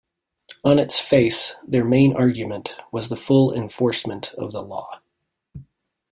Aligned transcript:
On 0.63 0.79
its 0.79 0.99
face, 0.99 1.53
their 1.63 1.85
main 1.85 2.15
argument 2.15 2.75
was 2.91 3.09
the 3.09 3.15
full 3.15 3.53
enforcement 3.53 4.33
of 4.33 4.51
the 4.51 4.63
law. 4.63 4.99